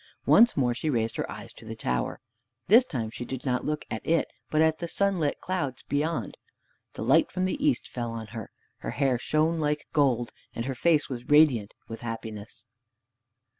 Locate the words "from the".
7.31-7.63